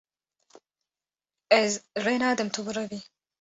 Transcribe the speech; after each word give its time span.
Ez 1.59 1.71
rê 2.03 2.15
nadim 2.21 2.49
tu 2.53 2.61
birevî. 2.67 2.99